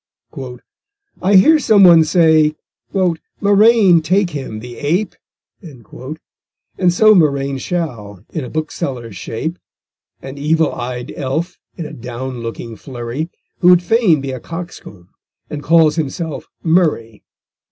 [1.21, 2.55] _I hear some one say
[3.39, 5.13] "Murrain take him, the ape!"
[5.61, 5.87] And
[6.91, 9.59] so Murrain shall, in a bookseller's shape;
[10.19, 13.29] An evil eyed elf, in a down looking flurry,
[13.59, 15.09] Who'd fain be a coxcomb,
[15.51, 17.23] and calls himself_ Murray.